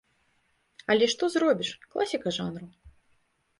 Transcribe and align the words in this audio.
Але 0.93 1.09
што 1.15 1.29
зробіш, 1.35 1.69
класіка 1.93 2.35
жанру. 2.41 2.67